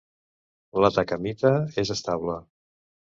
[0.85, 1.51] L'atacamita
[1.83, 2.39] és estable.